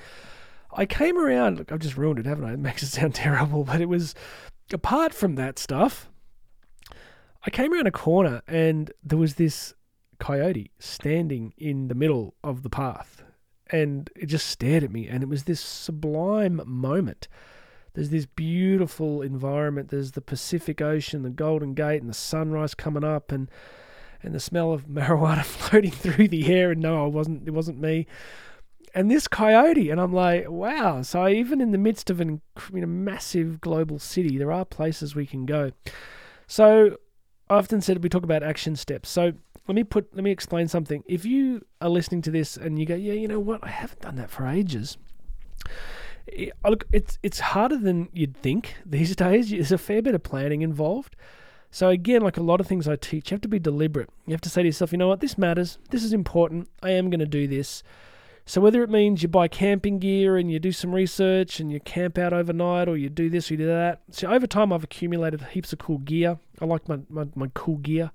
I 0.72 0.84
came 0.84 1.16
around. 1.16 1.58
Look, 1.58 1.70
I've 1.70 1.78
just 1.78 1.96
ruined 1.96 2.18
it, 2.18 2.26
haven't 2.26 2.44
I? 2.44 2.54
It 2.54 2.58
makes 2.58 2.82
it 2.82 2.88
sound 2.88 3.14
terrible, 3.14 3.62
but 3.62 3.80
it 3.80 3.88
was 3.88 4.16
apart 4.72 5.14
from 5.14 5.36
that 5.36 5.60
stuff. 5.60 6.08
I 7.46 7.50
came 7.50 7.72
around 7.72 7.86
a 7.86 7.92
corner 7.92 8.42
and 8.48 8.90
there 9.02 9.16
was 9.16 9.36
this 9.36 9.74
coyote 10.18 10.72
standing 10.80 11.54
in 11.56 11.86
the 11.86 11.94
middle 11.94 12.34
of 12.42 12.62
the 12.62 12.68
path, 12.68 13.22
and 13.70 14.10
it 14.16 14.26
just 14.26 14.46
stared 14.46 14.84
at 14.84 14.90
me, 14.90 15.08
and 15.08 15.22
it 15.22 15.28
was 15.28 15.44
this 15.44 15.60
sublime 15.60 16.60
moment 16.66 17.28
there's 17.98 18.10
this 18.10 18.26
beautiful 18.26 19.22
environment. 19.22 19.88
There's 19.88 20.12
the 20.12 20.20
Pacific 20.20 20.80
Ocean, 20.80 21.22
the 21.22 21.30
Golden 21.30 21.74
Gate, 21.74 22.00
and 22.00 22.08
the 22.08 22.14
sunrise 22.14 22.72
coming 22.72 23.02
up, 23.02 23.32
and 23.32 23.50
and 24.22 24.32
the 24.32 24.38
smell 24.38 24.72
of 24.72 24.86
marijuana 24.88 25.44
floating 25.44 25.90
through 25.90 26.28
the 26.28 26.46
air. 26.46 26.70
And 26.70 26.80
no, 26.80 27.06
it 27.06 27.12
wasn't. 27.12 27.48
It 27.48 27.50
wasn't 27.50 27.80
me. 27.80 28.06
And 28.94 29.10
this 29.10 29.26
coyote, 29.26 29.90
and 29.90 30.00
I'm 30.00 30.12
like, 30.12 30.48
wow. 30.48 31.02
So 31.02 31.26
even 31.26 31.60
in 31.60 31.72
the 31.72 31.78
midst 31.78 32.08
of 32.08 32.20
an 32.20 32.40
massive 32.72 33.60
global 33.60 33.98
city, 33.98 34.38
there 34.38 34.52
are 34.52 34.64
places 34.64 35.16
we 35.16 35.26
can 35.26 35.44
go. 35.44 35.72
So 36.46 36.98
I 37.50 37.54
often 37.56 37.80
said 37.80 38.00
we 38.02 38.08
talk 38.08 38.22
about 38.22 38.44
action 38.44 38.76
steps. 38.76 39.08
So 39.08 39.32
let 39.68 39.74
me 39.74 39.84
put 39.84 40.12
let 40.14 40.24
me 40.24 40.32
explain 40.32 40.66
something. 40.66 41.04
If 41.06 41.24
you 41.24 41.64
are 41.80 41.88
listening 41.88 42.22
to 42.22 42.30
this 42.30 42.56
and 42.56 42.78
you 42.78 42.86
go, 42.86 42.96
yeah, 42.96 43.12
you 43.12 43.28
know 43.28 43.40
what, 43.40 43.62
I 43.62 43.68
haven't 43.68 44.00
done 44.00 44.16
that 44.16 44.30
for 44.30 44.46
ages 44.46 44.98
look, 46.64 46.84
it's 46.92 47.18
it's 47.22 47.40
harder 47.40 47.76
than 47.76 48.08
you'd 48.12 48.36
think 48.36 48.76
these 48.84 49.14
days. 49.24 49.50
There's 49.50 49.72
a 49.72 49.78
fair 49.78 50.02
bit 50.02 50.14
of 50.14 50.22
planning 50.22 50.62
involved. 50.62 51.16
So 51.70 51.88
again, 51.88 52.22
like 52.22 52.38
a 52.38 52.42
lot 52.42 52.60
of 52.60 52.66
things 52.66 52.88
I 52.88 52.96
teach, 52.96 53.30
you 53.30 53.34
have 53.34 53.42
to 53.42 53.48
be 53.48 53.58
deliberate. 53.58 54.08
You 54.26 54.32
have 54.32 54.40
to 54.42 54.48
say 54.48 54.62
to 54.62 54.68
yourself, 54.68 54.90
you 54.90 54.98
know 54.98 55.08
what, 55.08 55.20
this 55.20 55.36
matters. 55.36 55.78
This 55.90 56.02
is 56.02 56.14
important. 56.14 56.68
I 56.82 56.92
am 56.92 57.10
going 57.10 57.20
to 57.20 57.26
do 57.26 57.46
this. 57.46 57.82
So 58.46 58.62
whether 58.62 58.82
it 58.82 58.88
means 58.88 59.22
you 59.22 59.28
buy 59.28 59.48
camping 59.48 59.98
gear 59.98 60.38
and 60.38 60.50
you 60.50 60.58
do 60.58 60.72
some 60.72 60.94
research 60.94 61.60
and 61.60 61.70
you 61.70 61.78
camp 61.80 62.16
out 62.16 62.32
overnight 62.32 62.88
or 62.88 62.96
you 62.96 63.10
do 63.10 63.28
this 63.28 63.50
or 63.50 63.54
you 63.54 63.58
do 63.58 63.66
that. 63.66 64.00
So 64.10 64.32
over 64.32 64.46
time 64.46 64.72
I've 64.72 64.84
accumulated 64.84 65.42
heaps 65.42 65.74
of 65.74 65.78
cool 65.78 65.98
gear. 65.98 66.38
I 66.58 66.64
like 66.64 66.88
my, 66.88 67.00
my, 67.10 67.26
my 67.34 67.50
cool 67.52 67.76
gear. 67.76 68.12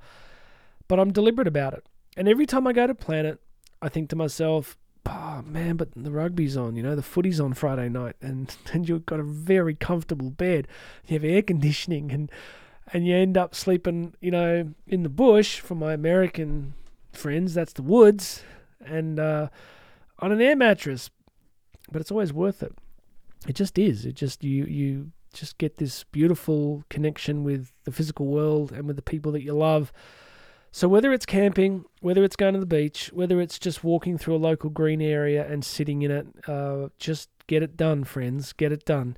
But 0.87 0.99
I'm 0.99 1.13
deliberate 1.13 1.47
about 1.47 1.73
it. 1.73 1.85
And 2.15 2.27
every 2.27 2.45
time 2.45 2.67
I 2.67 2.73
go 2.73 2.87
to 2.87 2.95
plan 2.95 3.25
it, 3.25 3.39
I 3.81 3.89
think 3.89 4.09
to 4.09 4.15
myself, 4.15 4.77
oh 5.05 5.41
man, 5.45 5.75
but 5.75 5.89
the 5.95 6.11
rugby's 6.11 6.55
on, 6.55 6.75
you 6.75 6.83
know, 6.83 6.95
the 6.95 7.01
footy's 7.01 7.39
on 7.39 7.53
Friday 7.53 7.89
night, 7.89 8.15
and, 8.21 8.55
and 8.73 8.87
you've 8.87 9.05
got 9.05 9.19
a 9.19 9.23
very 9.23 9.75
comfortable 9.75 10.29
bed, 10.29 10.67
you 11.07 11.13
have 11.15 11.23
air 11.23 11.41
conditioning, 11.41 12.11
and 12.11 12.31
and 12.91 13.07
you 13.07 13.15
end 13.15 13.37
up 13.37 13.55
sleeping, 13.55 14.13
you 14.19 14.29
know, 14.29 14.73
in 14.85 15.03
the 15.03 15.09
bush. 15.09 15.59
For 15.59 15.73
my 15.73 15.93
American 15.93 16.73
friends, 17.13 17.53
that's 17.53 17.73
the 17.73 17.81
woods, 17.81 18.43
and 18.85 19.19
uh, 19.19 19.47
on 20.19 20.31
an 20.31 20.41
air 20.41 20.55
mattress. 20.55 21.09
But 21.91 22.01
it's 22.01 22.11
always 22.11 22.33
worth 22.33 22.61
it. 22.61 22.73
It 23.47 23.55
just 23.55 23.77
is. 23.77 24.05
It 24.05 24.15
just 24.15 24.43
you 24.43 24.65
you 24.65 25.11
just 25.33 25.57
get 25.57 25.77
this 25.77 26.03
beautiful 26.05 26.83
connection 26.89 27.43
with 27.43 27.71
the 27.85 27.91
physical 27.91 28.27
world 28.27 28.71
and 28.71 28.85
with 28.85 28.95
the 28.95 29.01
people 29.01 29.31
that 29.31 29.43
you 29.43 29.53
love 29.53 29.91
so, 30.75 30.87
whether 30.87 31.13
it's 31.13 31.27
camping, 31.27 31.85
whether 32.01 32.23
it's 32.23 32.35
going 32.35 32.55
to 32.55 32.59
the 32.59 32.65
beach, 32.65 33.11
whether 33.13 33.39
it's 33.39 33.59
just 33.59 33.83
walking 33.83 34.17
through 34.17 34.35
a 34.35 34.37
local 34.37 34.71
green 34.71 35.03
area 35.03 35.47
and 35.47 35.63
sitting 35.63 36.01
in 36.01 36.09
it, 36.09 36.27
uh, 36.47 36.89
just 36.97 37.29
get 37.45 37.61
it 37.61 37.77
done, 37.77 38.03
friends. 38.03 38.53
Get 38.53 38.71
it 38.71 38.83
done. 38.83 39.15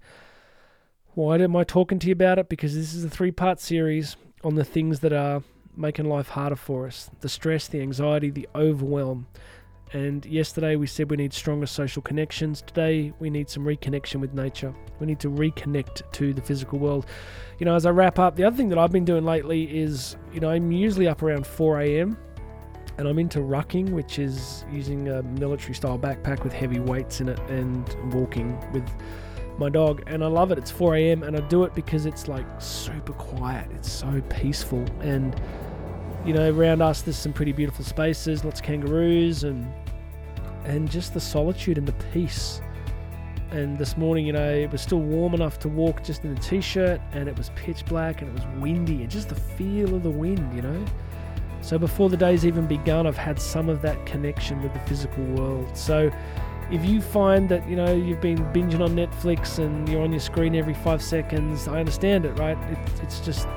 Why 1.14 1.38
am 1.38 1.56
I 1.56 1.64
talking 1.64 1.98
to 2.00 2.08
you 2.08 2.12
about 2.12 2.40
it? 2.40 2.50
Because 2.50 2.76
this 2.76 2.94
is 2.94 3.06
a 3.06 3.10
three 3.10 3.32
part 3.32 3.62
series 3.62 4.18
on 4.44 4.56
the 4.56 4.66
things 4.66 5.00
that 5.00 5.14
are 5.14 5.44
making 5.78 6.10
life 6.10 6.28
harder 6.28 6.58
for 6.58 6.88
us 6.88 7.10
the 7.22 7.30
stress, 7.30 7.70
the 7.70 7.82
anxiety, 7.82 8.30
the 8.30 8.50
overwhelm. 8.54 9.28
And 9.94 10.26
yesterday 10.26 10.76
we 10.76 10.88
said 10.88 11.10
we 11.10 11.18
need 11.18 11.34
stronger 11.34 11.68
social 11.68 12.02
connections. 12.02 12.62
Today 12.62 13.14
we 13.20 13.30
need 13.30 13.50
some 13.50 13.64
reconnection 13.64 14.20
with 14.20 14.34
nature. 14.34 14.74
We 15.00 15.06
need 15.06 15.20
to 15.20 15.30
reconnect 15.30 16.12
to 16.14 16.34
the 16.34 16.42
physical 16.42 16.80
world. 16.80 17.06
You 17.60 17.66
know, 17.66 17.76
as 17.76 17.86
I 17.86 17.92
wrap 17.92 18.20
up, 18.20 18.36
the 18.36 18.44
other 18.44 18.58
thing 18.58 18.70
that 18.70 18.78
I've 18.78 18.92
been 18.92 19.06
doing 19.06 19.26
lately 19.26 19.78
is, 19.78 20.18
you 20.34 20.40
know, 20.40 20.50
I'm 20.50 20.72
usually 20.72 21.08
up 21.08 21.22
around 21.22 21.46
4 21.46 21.82
a.m. 21.82 22.18
and 22.98 23.08
I'm 23.08 23.20
into 23.20 23.40
rucking, 23.40 23.92
which 23.92 24.20
is 24.20 24.66
using 24.72 25.08
a 25.10 25.22
military 25.24 25.76
style 25.76 26.00
backpack 26.00 26.44
with 26.44 26.52
heavy 26.52 26.80
weights 26.80 27.22
in 27.22 27.30
it 27.30 27.40
and 27.42 28.14
walking 28.14 28.58
with 28.72 28.90
my 29.58 29.70
dog. 29.70 30.04
And 30.08 30.24
I 30.24 30.28
love 30.28 30.52
it. 30.52 30.58
It's 30.58 30.72
4 30.72 30.96
a.m. 30.96 31.24
and 31.24 31.38
I 31.38 31.42
do 31.42 31.64
it 31.64 31.74
because 31.76 32.06
it's 32.06 32.28
like 32.28 32.46
super 32.60 33.14
quiet, 33.14 33.70
it's 33.72 33.92
so 33.92 34.22
peaceful. 34.30 34.84
And 35.02 35.40
you 36.26 36.34
know, 36.34 36.52
around 36.52 36.82
us 36.82 37.02
there's 37.02 37.18
some 37.18 37.34
pretty 37.34 37.52
beautiful 37.52 37.86
spaces, 37.86 38.44
lots 38.44 38.60
of 38.60 38.66
kangaroos 38.66 39.44
and 39.44 39.72
and 40.66 40.90
just 40.90 41.14
the 41.14 41.20
solitude 41.20 41.78
and 41.78 41.88
the 41.88 41.94
peace. 42.12 42.62
And 43.52 43.78
this 43.78 43.96
morning, 43.96 44.26
you 44.26 44.34
know, 44.34 44.50
it 44.50 44.72
was 44.72 44.82
still 44.82 45.00
warm 45.00 45.36
enough 45.36 45.60
to 45.60 45.70
walk 45.70 46.04
just 46.04 46.26
in 46.26 46.32
a 46.32 46.40
t-shirt 46.40 47.00
and 47.12 47.30
it 47.30 47.38
was 47.38 47.52
pitch 47.56 47.86
black 47.86 48.22
and 48.22 48.30
it 48.30 48.34
was 48.34 48.60
windy 48.60 49.04
and 49.04 49.10
just 49.10 49.30
the 49.30 49.36
feel 49.36 49.96
of 49.96 50.02
the 50.02 50.10
wind, 50.10 50.54
you 50.56 50.64
know. 50.64 50.86
So 51.62 51.78
before 51.78 52.10
the 52.10 52.18
day's 52.18 52.46
even 52.46 52.66
begun, 52.66 53.06
I've 53.06 53.16
had 53.16 53.40
some 53.40 53.70
of 53.70 53.82
that 53.84 54.04
connection 54.06 54.62
with 54.62 54.74
the 54.74 54.80
physical 54.82 55.24
world. 55.36 55.78
So 55.78 56.12
if 56.72 56.84
you 56.84 57.00
find 57.00 57.48
that, 57.50 57.68
you 57.70 57.76
know, 57.76 57.94
you've 57.94 58.22
been 58.22 58.40
binging 58.52 58.82
on 58.82 58.96
Netflix 58.96 59.60
and 59.60 59.88
you're 59.88 60.02
on 60.02 60.12
your 60.12 60.20
screen 60.20 60.56
every 60.56 60.74
five 60.74 61.02
seconds, 61.02 61.68
I 61.68 61.80
understand 61.80 62.26
it, 62.26 62.38
right? 62.40 62.58
It, 62.72 62.78
it's 63.04 63.20
just 63.20 63.48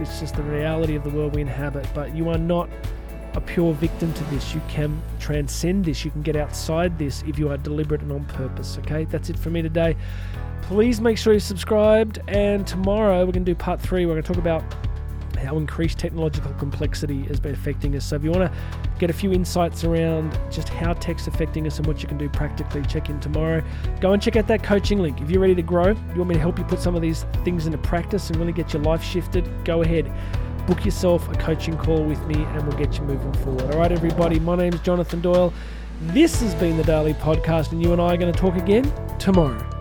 it's 0.00 0.20
just 0.20 0.36
the 0.36 0.42
reality 0.42 0.94
of 0.94 1.04
the 1.04 1.10
world 1.10 1.34
we 1.34 1.40
inhabit. 1.40 1.86
But 1.94 2.14
you 2.14 2.28
are 2.28 2.38
not 2.38 2.68
a 3.34 3.40
pure 3.40 3.72
victim 3.72 4.12
to 4.12 4.24
this. 4.24 4.54
You 4.54 4.60
can 4.68 5.00
transcend 5.18 5.84
this. 5.84 6.04
You 6.04 6.10
can 6.10 6.22
get 6.22 6.36
outside 6.36 6.98
this 6.98 7.22
if 7.26 7.38
you 7.38 7.48
are 7.50 7.56
deliberate 7.56 8.02
and 8.02 8.12
on 8.12 8.24
purpose. 8.26 8.78
Okay, 8.78 9.04
that's 9.04 9.30
it 9.30 9.38
for 9.38 9.50
me 9.50 9.62
today. 9.62 9.96
Please 10.62 11.00
make 11.00 11.18
sure 11.18 11.32
you're 11.32 11.40
subscribed. 11.40 12.18
And 12.28 12.66
tomorrow 12.66 13.20
we're 13.20 13.32
going 13.32 13.44
to 13.44 13.50
do 13.50 13.54
part 13.54 13.80
three. 13.80 14.06
We're 14.06 14.12
going 14.12 14.22
to 14.22 14.28
talk 14.28 14.38
about 14.38 14.62
how 15.42 15.56
increased 15.58 15.98
technological 15.98 16.52
complexity 16.54 17.22
has 17.24 17.40
been 17.40 17.52
affecting 17.52 17.94
us. 17.96 18.04
So 18.04 18.16
if 18.16 18.24
you 18.24 18.30
want 18.30 18.50
to 18.50 18.58
get 18.98 19.10
a 19.10 19.12
few 19.12 19.32
insights 19.32 19.84
around 19.84 20.38
just 20.50 20.68
how 20.68 20.92
tech's 20.94 21.26
affecting 21.26 21.66
us 21.66 21.78
and 21.78 21.86
what 21.86 22.02
you 22.02 22.08
can 22.08 22.18
do 22.18 22.28
practically, 22.28 22.82
check 22.82 23.08
in 23.08 23.20
tomorrow. 23.20 23.62
Go 24.00 24.12
and 24.12 24.22
check 24.22 24.36
out 24.36 24.46
that 24.48 24.62
coaching 24.62 25.00
link. 25.00 25.20
If 25.20 25.30
you're 25.30 25.40
ready 25.40 25.54
to 25.54 25.62
grow, 25.62 25.88
you 25.88 26.16
want 26.16 26.28
me 26.28 26.34
to 26.34 26.40
help 26.40 26.58
you 26.58 26.64
put 26.64 26.80
some 26.80 26.94
of 26.94 27.02
these 27.02 27.24
things 27.44 27.66
into 27.66 27.78
practice 27.78 28.30
and 28.30 28.38
really 28.38 28.52
get 28.52 28.72
your 28.72 28.82
life 28.82 29.02
shifted, 29.02 29.48
go 29.64 29.82
ahead. 29.82 30.10
Book 30.66 30.84
yourself 30.84 31.28
a 31.28 31.34
coaching 31.34 31.76
call 31.76 32.04
with 32.04 32.24
me 32.26 32.36
and 32.36 32.66
we'll 32.66 32.78
get 32.78 32.96
you 32.96 33.04
moving 33.04 33.32
forward. 33.44 33.62
All 33.72 33.80
right, 33.80 33.90
everybody, 33.90 34.38
my 34.38 34.54
name 34.54 34.72
is 34.72 34.80
Jonathan 34.80 35.20
Doyle. 35.20 35.52
This 36.08 36.40
has 36.40 36.54
been 36.56 36.76
the 36.76 36.82
Daily 36.82 37.14
Podcast, 37.14 37.70
and 37.70 37.80
you 37.80 37.92
and 37.92 38.00
I 38.00 38.14
are 38.14 38.16
going 38.16 38.32
to 38.32 38.38
talk 38.38 38.56
again 38.56 38.92
tomorrow. 39.18 39.71